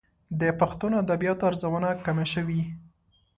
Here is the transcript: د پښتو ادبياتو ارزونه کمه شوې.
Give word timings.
د 0.39 0.41
پښتو 0.59 0.85
ادبياتو 1.01 1.47
ارزونه 1.49 1.89
کمه 2.05 2.25
شوې. 2.33 2.61